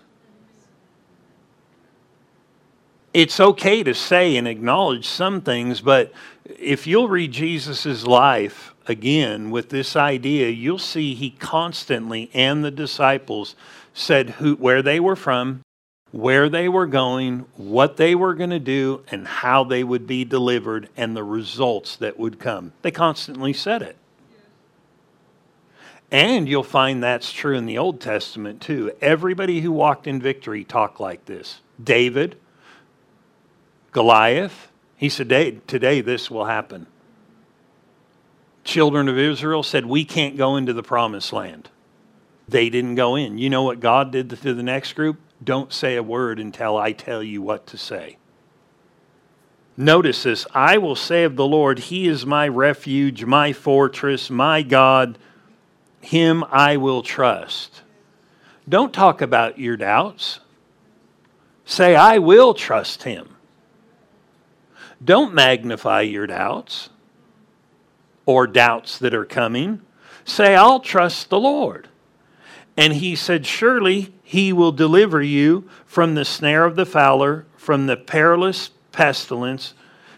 [3.14, 6.12] it's okay to say and acknowledge some things, but
[6.44, 12.70] if you'll read Jesus' life again with this idea, you'll see he constantly and the
[12.70, 13.54] disciples
[13.94, 15.62] said who, where they were from,
[16.10, 20.24] where they were going, what they were going to do, and how they would be
[20.24, 22.72] delivered, and the results that would come.
[22.82, 23.96] They constantly said it.
[26.10, 28.92] And you'll find that's true in the Old Testament too.
[29.00, 31.62] Everybody who walked in victory talked like this.
[31.82, 32.36] David,
[33.92, 36.86] Goliath, he said, Today this will happen.
[38.64, 41.68] Children of Israel said, We can't go into the promised land.
[42.48, 43.38] They didn't go in.
[43.38, 45.18] You know what God did to the next group?
[45.42, 48.18] Don't say a word until I tell you what to say.
[49.76, 54.62] Notice this I will say of the Lord, He is my refuge, my fortress, my
[54.62, 55.18] God.
[56.00, 57.82] Him I will trust.
[58.68, 60.40] Don't talk about your doubts.
[61.64, 63.36] Say, I will trust Him.
[65.02, 66.90] Don't magnify your doubts
[68.26, 69.80] or doubts that are coming.
[70.24, 71.88] Say, I'll trust the Lord.
[72.76, 77.86] And he said, Surely he will deliver you from the snare of the fowler, from
[77.86, 79.74] the perilous pestilence,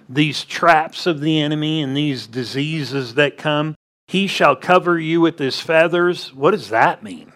[0.09, 3.75] these traps of the enemy, and these diseases that come.
[4.07, 6.33] He shall cover you with his feathers.
[6.35, 7.33] What does that mean?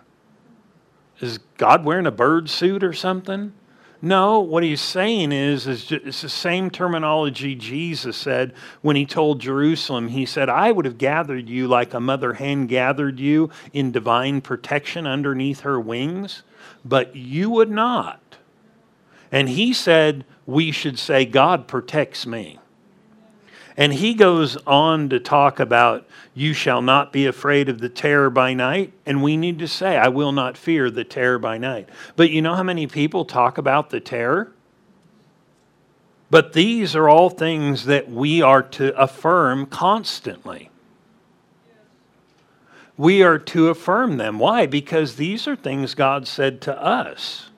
[1.21, 3.53] Is God wearing a bird suit or something?
[4.01, 9.41] No, what he's saying is, is it's the same terminology Jesus said when he told
[9.41, 10.09] Jerusalem.
[10.09, 14.41] He said, I would have gathered you like a mother hen gathered you in divine
[14.41, 16.45] protection underneath her wings,
[16.85, 18.37] but you would not.
[19.33, 22.61] And he said, we should say, God protects me.
[23.79, 28.29] And he goes on to talk about, You shall not be afraid of the terror
[28.29, 28.93] by night.
[29.07, 31.89] And we need to say, I will not fear the terror by night.
[32.17, 34.53] But you know how many people talk about the terror?
[36.29, 40.71] But these are all things that we are to affirm constantly.
[42.97, 44.41] We are to affirm them.
[44.41, 44.67] Why?
[44.67, 47.51] Because these are things God said to us.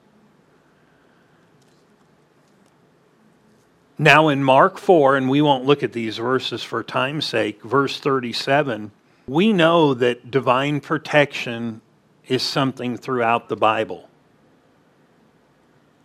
[4.01, 7.99] Now, in Mark 4, and we won't look at these verses for time's sake, verse
[7.99, 8.89] 37,
[9.27, 11.81] we know that divine protection
[12.27, 14.09] is something throughout the Bible.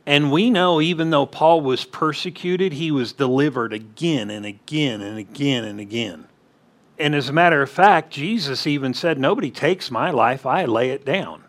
[0.05, 5.17] And we know even though Paul was persecuted, he was delivered again and again and
[5.17, 6.27] again and again.
[6.99, 10.91] And as a matter of fact, Jesus even said, Nobody takes my life, I lay
[10.91, 11.45] it down.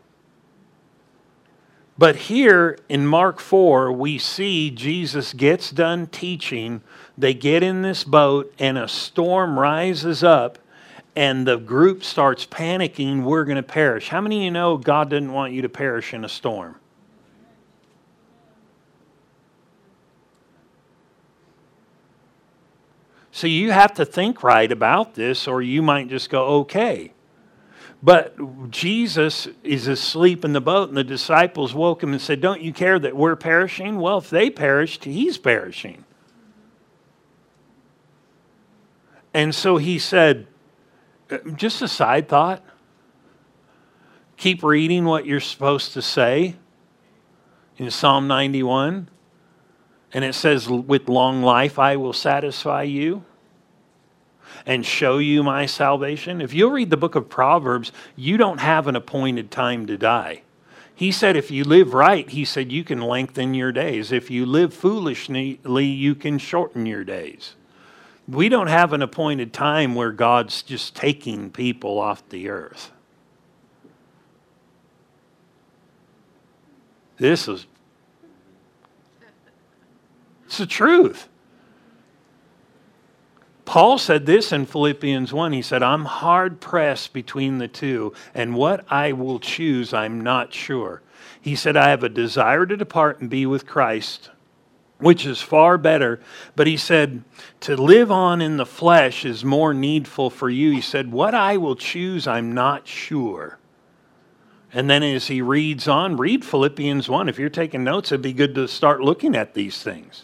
[1.97, 6.81] But here in Mark 4, we see Jesus gets done teaching.
[7.17, 10.59] They get in this boat, and a storm rises up,
[11.15, 13.23] and the group starts panicking.
[13.23, 14.09] We're going to perish.
[14.09, 16.75] How many of you know God didn't want you to perish in a storm?
[23.31, 27.11] So you have to think right about this, or you might just go, okay.
[28.07, 32.61] But Jesus is asleep in the boat, and the disciples woke him and said, Don't
[32.61, 33.99] you care that we're perishing?
[33.99, 36.05] Well, if they perished, he's perishing.
[39.33, 40.47] And so he said,
[41.29, 42.63] uh, Just a side thought.
[44.37, 46.55] Keep reading what you're supposed to say
[47.75, 49.09] in Psalm 91.
[50.13, 53.25] And it says, With long life I will satisfy you
[54.67, 56.41] and show you my salvation.
[56.41, 60.41] If you'll read the book of Proverbs, you don't have an appointed time to die.
[60.93, 64.11] He said, if you live right, he said, you can lengthen your days.
[64.11, 67.55] If you live foolishly, you can shorten your days.
[68.27, 72.91] We don't have an appointed time where God's just taking people off the earth.
[77.17, 77.67] This is
[80.45, 81.29] it's the truth.
[83.67, 85.51] Paul said this in Philippians 1.
[85.51, 90.53] He said, I'm hard pressed between the two, and what I will choose, I'm not
[90.53, 91.01] sure.
[91.41, 94.29] He said, I have a desire to depart and be with Christ,
[94.99, 96.21] which is far better.
[96.55, 97.25] But he said,
[97.59, 100.71] to live on in the flesh is more needful for you.
[100.71, 103.59] He said, What I will choose, I'm not sure.
[104.71, 107.27] And then as he reads on, read Philippians 1.
[107.27, 110.23] If you're taking notes, it'd be good to start looking at these things.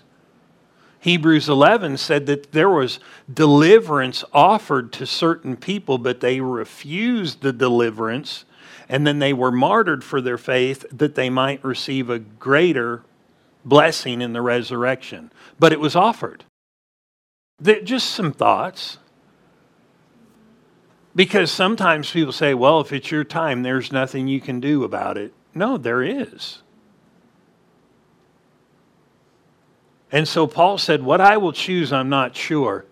[1.04, 2.98] Hebrews 11 said that there was
[3.32, 8.46] deliverance offered to certain people, but they refused the deliverance,
[8.88, 13.04] and then they were martyred for their faith that they might receive a greater
[13.66, 15.30] blessing in the resurrection.
[15.60, 16.46] But it was offered.
[17.62, 18.98] Just some thoughts.
[21.14, 25.18] Because sometimes people say, well, if it's your time, there's nothing you can do about
[25.18, 25.34] it.
[25.54, 26.63] No, there is.
[30.14, 32.86] And so Paul said, What I will choose, I'm not sure.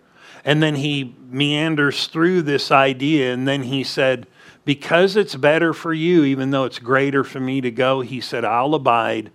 [0.44, 4.26] And then he meanders through this idea, and then he said,
[4.64, 8.44] Because it's better for you, even though it's greater for me to go, he said,
[8.44, 9.30] I'll abide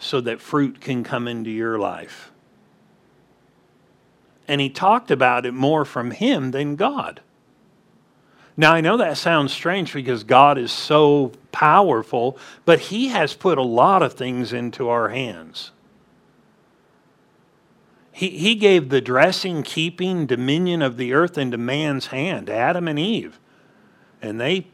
[0.00, 2.32] so that fruit can come into your life.
[4.48, 7.20] And he talked about it more from him than God.
[8.56, 13.56] Now, I know that sounds strange because God is so powerful, but He has put
[13.56, 15.70] a lot of things into our hands.
[18.18, 22.98] He, he gave the dressing, keeping, dominion of the earth into man's hand, Adam and
[22.98, 23.38] Eve.
[24.20, 24.66] And they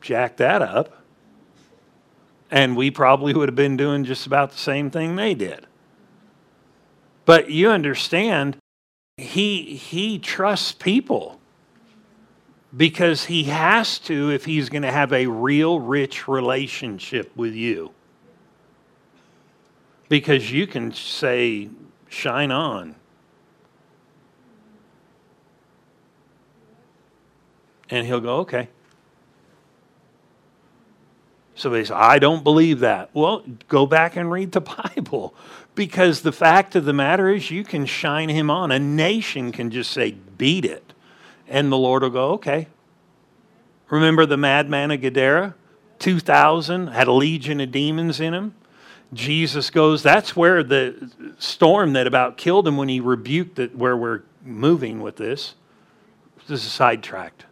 [0.00, 1.00] jacked that up.
[2.50, 5.68] And we probably would have been doing just about the same thing they did.
[7.24, 8.56] But you understand,
[9.16, 11.40] he, he trusts people
[12.76, 17.92] because he has to if he's going to have a real rich relationship with you.
[20.08, 21.68] Because you can say,
[22.10, 22.96] shine on.
[27.88, 28.68] And he'll go, okay.
[31.54, 33.10] So they say, I don't believe that.
[33.14, 34.60] Well, go back and read the
[34.96, 35.34] Bible.
[35.74, 38.70] Because the fact of the matter is, you can shine him on.
[38.70, 40.92] A nation can just say, beat it.
[41.48, 42.68] And the Lord will go, okay.
[43.88, 45.54] Remember the madman of Gadara?
[45.98, 48.54] 2,000, had a legion of demons in him.
[49.12, 53.96] Jesus goes, that's where the storm that about killed him when he rebuked it, where
[53.96, 55.54] we're moving with this.
[56.46, 57.46] This is sidetracked.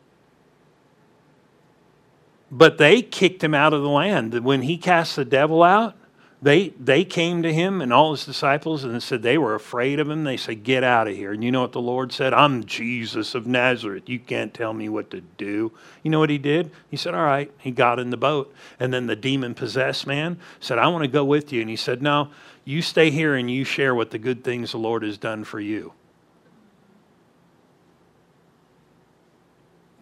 [2.50, 4.38] But they kicked him out of the land.
[4.44, 5.96] When he cast the devil out,
[6.41, 10.09] they, they came to him and all his disciples and said they were afraid of
[10.09, 10.22] him.
[10.22, 11.32] They said, Get out of here.
[11.32, 12.32] And you know what the Lord said?
[12.32, 14.09] I'm Jesus of Nazareth.
[14.09, 15.72] You can't tell me what to do.
[16.05, 16.70] You know what he did?
[16.89, 17.51] He said, All right.
[17.59, 18.55] He got in the boat.
[18.78, 21.61] And then the demon possessed man said, I want to go with you.
[21.61, 22.30] And he said, No,
[22.64, 25.59] you stay here and you share what the good things the Lord has done for
[25.59, 25.93] you.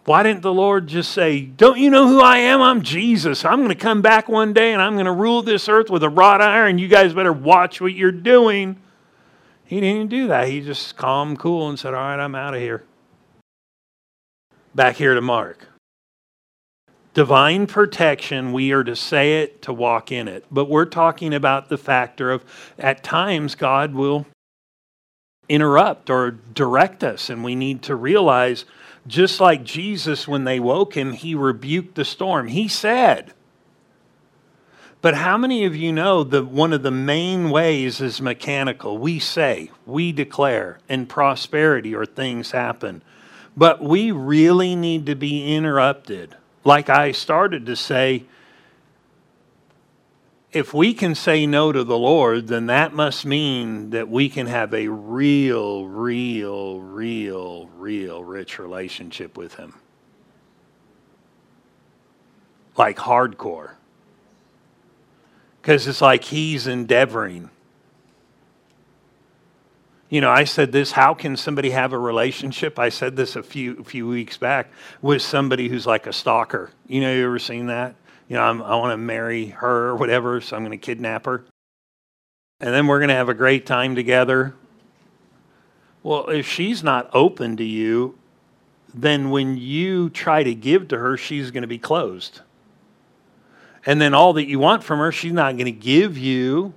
[0.07, 2.63] Why didn't the Lord just say, Don't you know who I am?
[2.63, 3.45] I'm Jesus.
[3.45, 6.05] I'm going to come back one day and I'm going to rule this earth with
[6.05, 6.79] a wrought iron.
[6.79, 8.81] You guys better watch what you're doing.
[9.65, 10.47] He didn't do that.
[10.47, 12.85] He just calm, cool, and said, All right, I'm out of here.
[14.77, 15.67] Back here to Mark.
[17.13, 20.45] Divine protection, we are to say it, to walk in it.
[20.53, 22.45] But we're talking about the factor of
[22.79, 24.27] at times God will
[25.49, 28.67] interrupt or direct us, and we need to realize
[29.07, 32.49] just like Jesus, when they woke him, he rebuked the storm.
[32.49, 33.33] He said,
[35.03, 38.99] but how many of you know that one of the main ways is mechanical?
[38.99, 43.03] We say, we declare, and prosperity or things happen.
[43.57, 46.35] But we really need to be interrupted.
[46.65, 48.25] Like I started to say,
[50.57, 54.47] if we can say no to the Lord, then that must mean that we can
[54.47, 59.75] have a real, real, real, real rich relationship with Him.
[62.75, 63.73] Like hardcore.
[65.61, 67.51] Because it's like He's endeavoring.
[70.09, 72.79] You know, I said this how can somebody have a relationship?
[72.79, 74.71] I said this a few, few weeks back
[75.03, 76.71] with somebody who's like a stalker.
[76.87, 77.95] You know, you ever seen that?
[78.29, 81.27] You know, I'm, i want to marry her or whatever, so I'm going to kidnap
[81.27, 81.45] her.
[82.61, 84.55] And then we're going to have a great time together.
[86.03, 88.17] Well, if she's not open to you,
[88.95, 92.41] then when you try to give to her, she's going to be closed.
[93.85, 96.75] And then all that you want from her, she's not going to give you.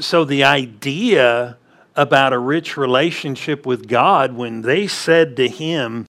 [0.00, 1.56] So the idea
[1.94, 6.06] about a rich relationship with God, when they said to him,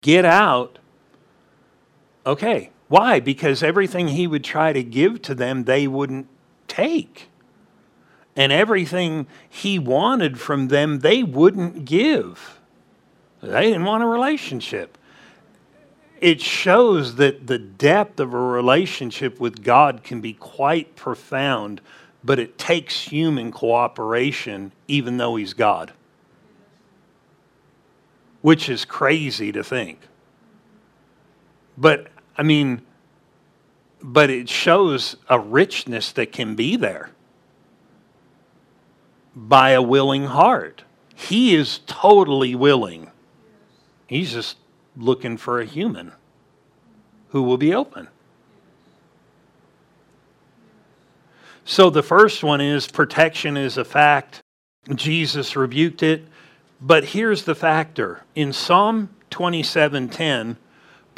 [0.00, 0.78] Get out,
[2.24, 3.20] okay, why?
[3.20, 6.26] Because everything he would try to give to them, they wouldn't
[6.66, 7.28] take.
[8.34, 12.60] And everything he wanted from them, they wouldn't give.
[13.42, 14.96] They didn't want a relationship.
[16.20, 21.80] It shows that the depth of a relationship with God can be quite profound,
[22.24, 25.92] but it takes human cooperation, even though he's God.
[28.40, 30.00] Which is crazy to think.
[31.76, 32.08] But
[32.38, 32.82] I mean,
[34.00, 37.10] but it shows a richness that can be there
[39.34, 40.84] by a willing heart.
[41.14, 43.10] He is totally willing.
[44.06, 44.56] He's just
[44.96, 46.12] looking for a human
[47.30, 48.08] who will be open.
[51.64, 54.40] So the first one is protection is a fact.
[54.94, 56.26] Jesus rebuked it.
[56.80, 58.22] But here's the factor.
[58.34, 60.56] In Psalm 27:10,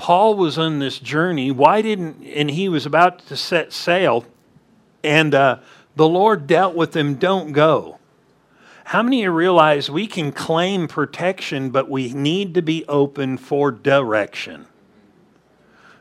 [0.00, 1.50] Paul was on this journey.
[1.50, 4.24] Why didn't, and he was about to set sail,
[5.04, 5.58] and uh,
[5.94, 7.98] The Lord dealt with him, don't go.
[8.84, 13.36] How many of you realize we can claim protection, but we need to be open
[13.36, 14.64] for direction?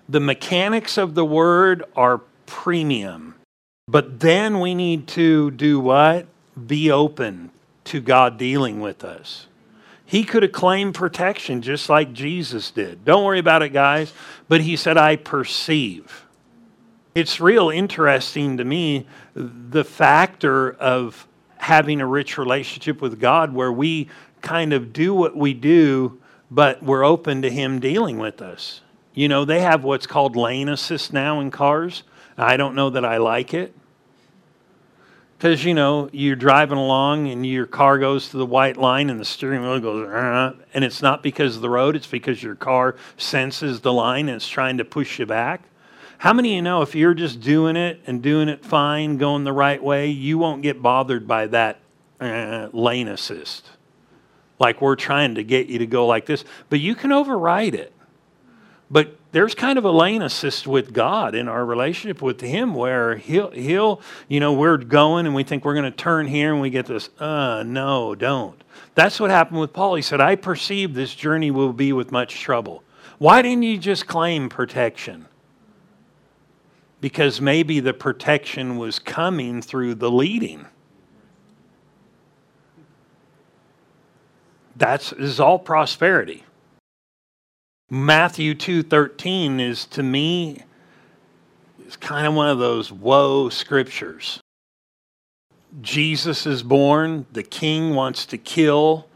[0.07, 3.35] The mechanics of the word are premium,
[3.85, 6.25] but then we need to do what?
[6.67, 7.51] Be open
[7.83, 9.48] to God dealing with us.
[10.09, 13.05] He could have claimed protection just like Jesus did.
[13.05, 14.11] Don't worry about it, guys.
[14.47, 16.25] But he said, I perceive.
[17.13, 19.05] It's real interesting to me
[19.35, 24.09] the factor of having a rich relationship with God where we
[24.41, 28.81] kind of do what we do, but we're open to Him dealing with us.
[29.13, 32.01] You know, they have what's called lane assist now in cars.
[32.35, 33.75] I don't know that I like it
[35.39, 39.21] because you know you're driving along and your car goes to the white line and
[39.21, 40.05] the steering wheel goes
[40.73, 44.35] and it's not because of the road it's because your car senses the line and
[44.35, 45.61] it's trying to push you back.
[46.17, 49.45] How many of you know if you're just doing it and doing it fine going
[49.45, 51.79] the right way you won't get bothered by that
[52.19, 53.69] uh, lane assist?
[54.59, 57.93] Like we're trying to get you to go like this but you can override it.
[58.91, 63.15] But there's kind of a lane assist with God in our relationship with Him where
[63.15, 66.61] He'll, he'll you know, we're going and we think we're going to turn here and
[66.61, 68.63] we get this, uh, no, don't.
[68.95, 69.95] That's what happened with Paul.
[69.95, 72.83] He said, I perceive this journey will be with much trouble.
[73.19, 75.27] Why didn't you just claim protection?
[77.01, 80.65] Because maybe the protection was coming through the leading.
[84.75, 86.43] That's is all prosperity.
[87.89, 90.63] Matthew 2:13 is to me
[91.87, 94.39] is kind of one of those woe scriptures.
[95.81, 99.07] Jesus is born, the king wants to kill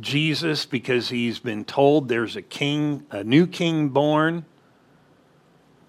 [0.00, 4.46] Jesus because he's been told there's a king, a new king born.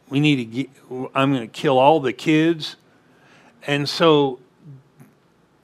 [0.10, 0.70] We need to get,
[1.16, 2.76] I'm going to kill all the kids.
[3.66, 4.40] And so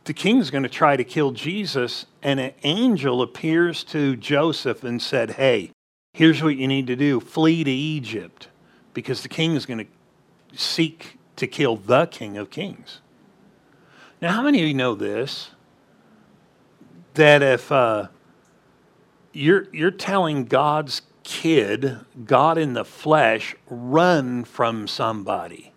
[0.05, 5.01] the king's going to try to kill Jesus and an angel appears to Joseph and
[5.01, 5.71] said, "Hey,
[6.14, 8.47] Here's what you need to do flee to Egypt
[8.93, 13.01] because the king is going to seek to kill the king of kings.
[14.22, 15.51] Now, how many of you know this?
[17.14, 18.07] That if uh,
[19.32, 25.74] you're, you're telling God's kid, God in the flesh, run from somebody.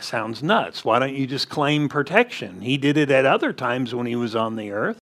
[0.00, 0.84] Sounds nuts.
[0.84, 2.60] Why don't you just claim protection?
[2.60, 4.98] He did it at other times when he was on the earth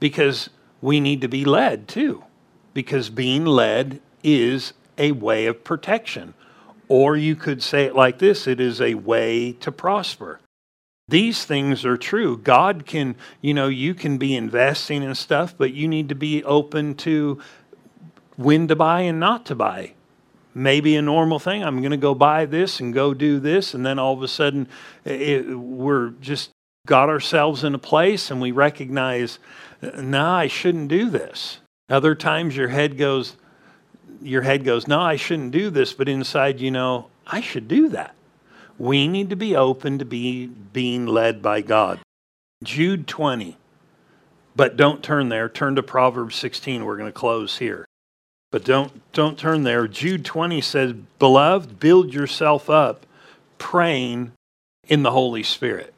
[0.00, 2.24] because we need to be led too.
[2.72, 6.34] Because being led is a way of protection.
[6.88, 10.40] Or you could say it like this it is a way to prosper.
[11.08, 12.38] These things are true.
[12.38, 16.42] God can, you know, you can be investing in stuff, but you need to be
[16.44, 17.40] open to
[18.36, 19.94] when to buy and not to buy
[20.54, 21.62] maybe a normal thing.
[21.62, 23.74] I'm going to go buy this and go do this.
[23.74, 24.68] And then all of a sudden,
[25.04, 26.50] it, we're just
[26.86, 29.38] got ourselves in a place and we recognize,
[29.82, 31.58] no, I shouldn't do this.
[31.88, 33.36] Other times your head goes,
[34.22, 35.92] your head goes, no, I shouldn't do this.
[35.92, 38.14] But inside, you know, I should do that.
[38.78, 42.00] We need to be open to be being led by God.
[42.62, 43.56] Jude 20.
[44.56, 45.48] But don't turn there.
[45.48, 46.84] Turn to Proverbs 16.
[46.84, 47.86] We're going to close here.
[48.54, 49.88] But don't don't turn there.
[49.88, 53.04] Jude 20 says, "Beloved, build yourself up
[53.58, 54.30] praying
[54.86, 55.92] in the Holy Spirit."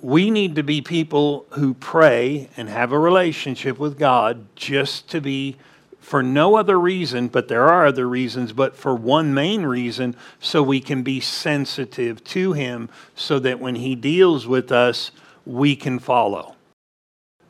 [0.00, 5.20] We need to be people who pray and have a relationship with God just to
[5.20, 5.56] be
[5.98, 10.62] for no other reason, but there are other reasons, but for one main reason, so
[10.62, 15.10] we can be sensitive to Him so that when He deals with us,
[15.44, 16.54] we can follow.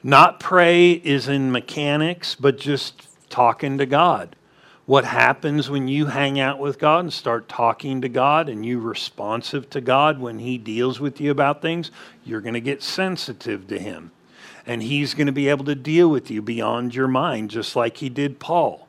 [0.03, 4.34] Not pray is in mechanics, but just talking to God.
[4.86, 8.80] What happens when you hang out with God and start talking to God and you
[8.80, 11.90] responsive to God when he deals with you about things,
[12.24, 14.11] you're going to get sensitive to him.
[14.66, 17.98] And he's going to be able to deal with you beyond your mind just like
[17.98, 18.88] he did Paul.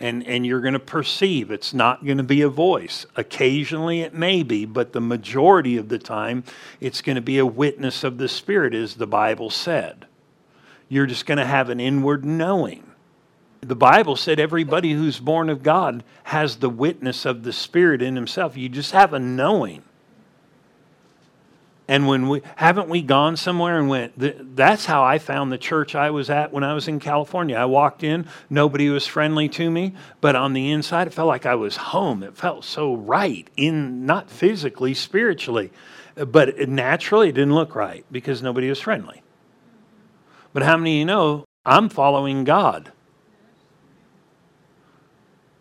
[0.00, 3.04] And and you're going to perceive it's not going to be a voice.
[3.16, 6.42] Occasionally it may be, but the majority of the time
[6.80, 10.07] it's going to be a witness of the spirit as the Bible said.
[10.88, 12.84] You're just going to have an inward knowing.
[13.60, 18.14] The Bible said everybody who's born of God has the witness of the Spirit in
[18.14, 18.56] himself.
[18.56, 19.82] You just have a knowing.
[21.90, 24.12] And when we haven't we gone somewhere and went,
[24.54, 27.56] that's how I found the church I was at when I was in California.
[27.56, 31.46] I walked in, nobody was friendly to me, but on the inside it felt like
[31.46, 32.22] I was home.
[32.22, 35.72] It felt so right in not physically, spiritually,
[36.14, 39.22] but naturally it didn't look right because nobody was friendly.
[40.58, 42.90] But how many of you know I'm following God?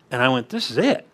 [0.10, 1.08] And I went, This is it.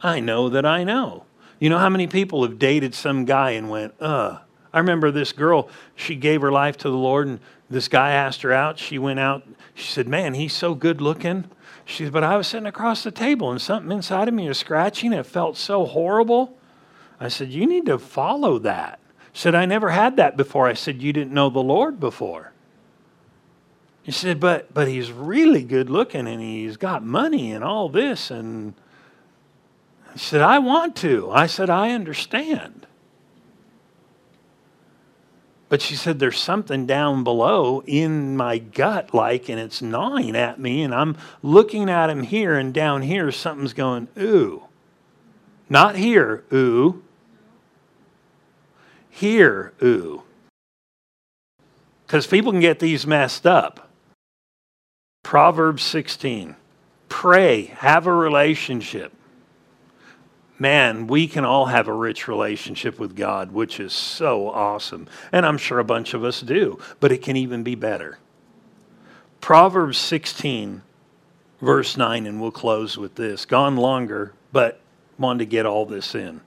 [0.00, 1.26] I know that I know.
[1.60, 4.38] You know how many people have dated some guy and went, uh.
[4.72, 8.40] I remember this girl, she gave her life to the Lord, and this guy asked
[8.40, 8.78] her out.
[8.78, 9.46] She went out.
[9.74, 11.50] She said, Man, he's so good looking.
[11.84, 14.56] She said, But I was sitting across the table, and something inside of me was
[14.56, 15.12] scratching.
[15.12, 16.56] It felt so horrible.
[17.20, 18.98] I said, You need to follow that.
[19.36, 20.66] Said, I never had that before.
[20.66, 22.52] I said, You didn't know the Lord before.
[24.02, 28.30] He said, But but he's really good looking and he's got money and all this.
[28.30, 28.72] And
[30.14, 31.30] he said, I want to.
[31.30, 32.86] I said, I understand.
[35.68, 40.58] But she said, There's something down below in my gut, like, and it's gnawing at
[40.58, 40.82] me.
[40.82, 44.62] And I'm looking at him here, and down here, something's going, Ooh.
[45.68, 47.02] Not here, ooh.
[49.16, 50.22] Here, ooh.
[52.06, 53.90] Because people can get these messed up.
[55.22, 56.56] Proverbs 16
[57.08, 59.12] pray, have a relationship
[60.58, 65.08] man, we can all have a rich relationship with God, which is so awesome.
[65.32, 68.18] And I'm sure a bunch of us do, but it can even be better.
[69.40, 70.82] Proverbs 16,
[71.60, 73.44] verse 9, and we'll close with this.
[73.44, 74.80] Gone longer, but
[75.18, 76.40] wanted to get all this in.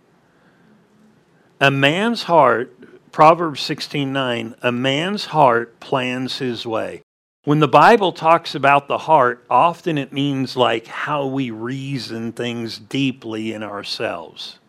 [1.62, 2.74] A man's heart,
[3.12, 7.02] Proverbs 16, 9, a man's heart plans his way.
[7.44, 12.80] When the Bible talks about the heart, often it means like how we reason things
[12.80, 14.60] deeply in ourselves.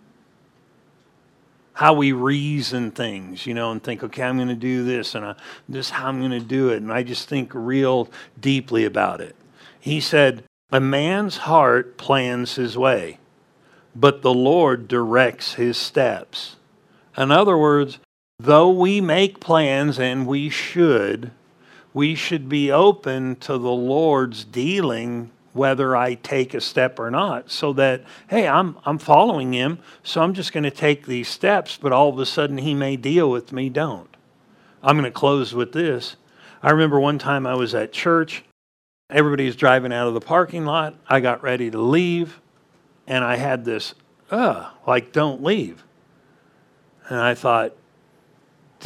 [1.75, 5.25] How we reason things, you know, and think, okay, I'm going to do this, and
[5.25, 5.35] I,
[5.69, 6.83] this is how I'm going to do it.
[6.83, 8.09] And I just think real
[8.41, 9.37] deeply about it.
[9.79, 13.21] He said, A man's heart plans his way,
[13.95, 16.57] but the Lord directs his steps.
[17.17, 17.99] In other words,
[18.39, 21.31] though we make plans, and we should,
[21.93, 27.51] we should be open to the Lord's dealing whether I take a step or not
[27.51, 31.77] so that hey I'm I'm following him so I'm just going to take these steps
[31.77, 34.09] but all of a sudden he may deal with me don't.
[34.83, 36.17] I'm going to close with this.
[36.63, 38.45] I remember one time I was at church
[39.11, 42.41] everybody's driving out of the parking lot I got ready to leave
[43.09, 43.95] and I had this
[44.31, 45.83] uh like don't leave
[47.11, 47.77] and I thought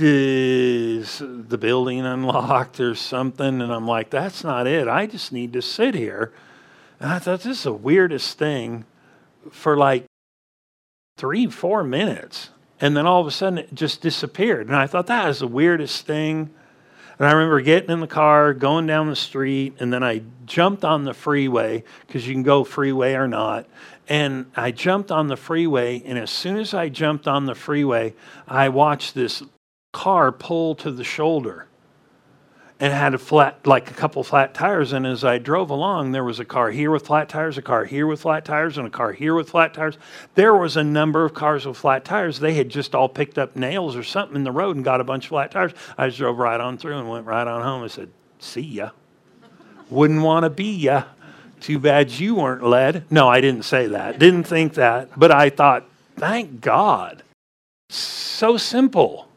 [0.01, 3.61] is the building unlocked or something?
[3.61, 4.89] And I'm like, that's not it.
[4.89, 6.33] I just need to sit here.
[6.99, 8.85] And I thought, this is the weirdest thing
[9.51, 10.07] for like
[11.17, 12.51] three, four minutes.
[12.81, 14.67] And then all of a sudden it just disappeared.
[14.67, 16.51] And I thought, that is the weirdest thing.
[17.19, 20.85] And I remember getting in the car, going down the street, and then I jumped
[20.85, 23.67] on the freeway because you can go freeway or not.
[24.09, 28.15] And I jumped on the freeway, and as soon as I jumped on the freeway,
[28.49, 29.43] I watched this
[29.93, 31.67] car pull to the shoulder
[32.81, 34.93] and had a flat, like a couple flat tires.
[34.93, 37.85] And as I drove along, there was a car here with flat tires, a car
[37.85, 39.97] here with flat tires, and a car here with flat tires.
[40.35, 42.41] There was a number of cars with flat tires.
[42.41, 45.05] They had just all picked up nails or something in the road and got a
[45.05, 45.73] bunch of flat tires.
[45.97, 47.85] I just drove right on through and went right on home.
[47.85, 48.91] I said, See ya.
[49.89, 51.05] Wouldn't want to be ya.
[51.61, 53.05] Too bad you weren't led.
[53.11, 54.19] No, I didn't say that.
[54.19, 55.19] Didn't think that.
[55.19, 57.23] But I thought, thank God.
[57.89, 59.29] So simple.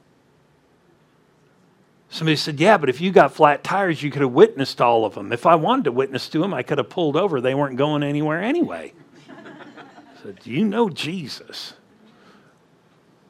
[2.17, 5.13] Somebody said, Yeah, but if you got flat tires, you could have witnessed all of
[5.13, 5.31] them.
[5.31, 7.39] If I wanted to witness to them, I could have pulled over.
[7.39, 8.93] They weren't going anywhere anyway.
[9.29, 11.73] I said, Do you know Jesus?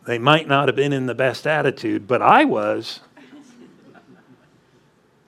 [0.05, 3.01] They might not have been in the best attitude, but I was.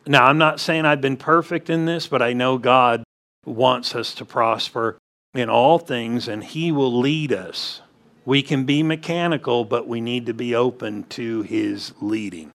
[0.08, 3.04] Now, I'm not saying I've been perfect in this, but I know God
[3.46, 4.98] wants us to prosper
[5.34, 7.82] in all things, and He will lead us.
[8.24, 12.52] We can be mechanical, but we need to be open to His leading.